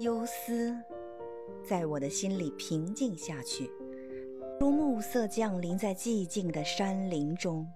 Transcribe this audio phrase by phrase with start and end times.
[0.00, 0.74] 忧思
[1.62, 3.70] 在我的心里平静下去，
[4.58, 7.70] 如暮色降临在寂静的山林中。